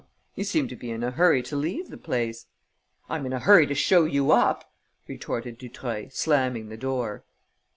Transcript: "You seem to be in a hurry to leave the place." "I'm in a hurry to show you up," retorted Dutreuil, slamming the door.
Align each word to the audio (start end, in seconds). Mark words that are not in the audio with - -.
"You 0.33 0.45
seem 0.45 0.67
to 0.69 0.75
be 0.75 0.89
in 0.89 1.03
a 1.03 1.11
hurry 1.11 1.43
to 1.43 1.55
leave 1.55 1.89
the 1.91 1.95
place." 1.99 2.47
"I'm 3.07 3.27
in 3.27 3.33
a 3.33 3.39
hurry 3.39 3.67
to 3.67 3.75
show 3.75 4.03
you 4.05 4.31
up," 4.31 4.73
retorted 5.07 5.59
Dutreuil, 5.59 6.09
slamming 6.09 6.69
the 6.69 6.75
door. 6.77 7.23